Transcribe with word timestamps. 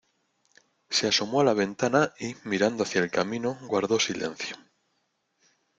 se 0.89 1.07
asomó 1.09 1.41
a 1.41 1.43
la 1.43 1.53
ventana, 1.53 2.11
y 2.19 2.35
mirando 2.45 2.83
hacia 2.85 3.03
el 3.03 3.11
camino 3.11 3.59
guardó 3.67 3.99
silencio. 3.99 4.57